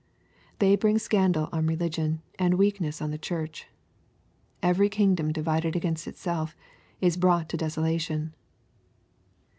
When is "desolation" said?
7.57-8.33